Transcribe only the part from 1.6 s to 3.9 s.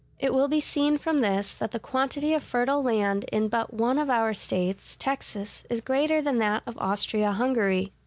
the quantity of fertile land in but